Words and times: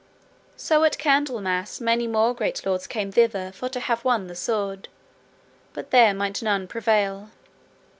So 0.57 0.83
at 0.83 0.97
Candlemas 0.97 1.79
many 1.79 2.07
more 2.07 2.33
great 2.33 2.65
lords 2.65 2.87
came 2.87 3.11
thither 3.11 3.51
for 3.51 3.69
to 3.69 3.79
have 3.81 4.03
won 4.03 4.25
the 4.25 4.35
sword, 4.35 4.87
but 5.73 5.91
there 5.91 6.15
might 6.15 6.41
none 6.41 6.67
prevail. 6.67 7.29